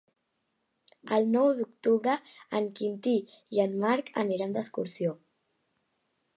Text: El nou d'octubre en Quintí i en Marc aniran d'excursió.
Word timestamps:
El 1.17 1.27
nou 1.35 1.49
d'octubre 1.59 2.15
en 2.61 2.71
Quintí 2.81 3.15
i 3.59 3.63
en 3.67 3.79
Marc 3.87 4.13
aniran 4.25 4.57
d'excursió. 4.59 5.15